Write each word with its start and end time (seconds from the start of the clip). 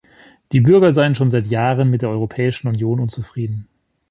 Die 0.51 0.61
Bürger 0.61 0.93
seien 0.93 1.13
schon 1.13 1.29
seit 1.29 1.45
Jahren 1.45 1.91
mit 1.91 2.01
der 2.01 2.09
Europäischen 2.09 2.67
Union 2.67 2.99
unzufrieden. 3.01 3.67